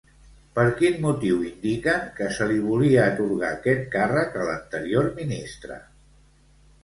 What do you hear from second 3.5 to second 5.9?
aquest càrrec a l'anterior ministre?